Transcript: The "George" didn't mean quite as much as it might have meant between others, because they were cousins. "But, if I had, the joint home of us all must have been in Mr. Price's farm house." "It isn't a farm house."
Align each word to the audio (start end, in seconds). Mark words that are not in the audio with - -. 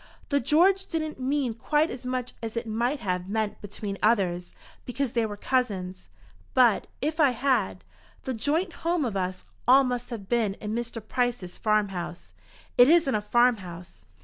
The 0.29 0.39
"George" 0.39 0.87
didn't 0.87 1.19
mean 1.19 1.53
quite 1.53 1.91
as 1.91 2.07
much 2.07 2.33
as 2.41 2.57
it 2.57 2.65
might 2.65 3.01
have 3.01 3.29
meant 3.29 3.61
between 3.61 3.99
others, 4.01 4.55
because 4.83 5.13
they 5.13 5.27
were 5.27 5.37
cousins. 5.37 6.09
"But, 6.55 6.87
if 7.03 7.19
I 7.19 7.29
had, 7.29 7.83
the 8.23 8.33
joint 8.33 8.73
home 8.81 9.05
of 9.05 9.15
us 9.15 9.45
all 9.67 9.83
must 9.83 10.09
have 10.09 10.27
been 10.27 10.55
in 10.55 10.73
Mr. 10.73 11.07
Price's 11.07 11.59
farm 11.59 11.89
house." 11.89 12.33
"It 12.79 12.89
isn't 12.89 13.13
a 13.13 13.21
farm 13.21 13.57
house." 13.57 14.03